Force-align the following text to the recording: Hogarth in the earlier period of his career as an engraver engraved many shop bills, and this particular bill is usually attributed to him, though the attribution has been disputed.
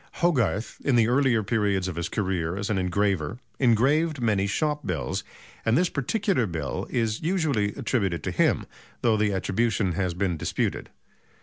Hogarth 0.13 0.81
in 0.83 0.95
the 0.95 1.07
earlier 1.07 1.43
period 1.43 1.87
of 1.87 1.95
his 1.95 2.09
career 2.09 2.57
as 2.57 2.71
an 2.71 2.79
engraver 2.79 3.37
engraved 3.59 4.19
many 4.19 4.47
shop 4.47 4.83
bills, 4.87 5.23
and 5.63 5.77
this 5.77 5.89
particular 5.89 6.47
bill 6.47 6.87
is 6.89 7.21
usually 7.21 7.75
attributed 7.75 8.23
to 8.23 8.31
him, 8.31 8.65
though 9.03 9.15
the 9.15 9.31
attribution 9.31 9.91
has 9.91 10.15
been 10.15 10.37
disputed. 10.37 10.89